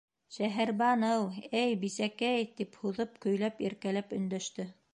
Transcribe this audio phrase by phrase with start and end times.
[0.35, 1.27] —Шәһәрбаныу,
[1.59, 4.67] әй, бисәкәй!..— тип һуҙып көйләп, иркәләп өндәште.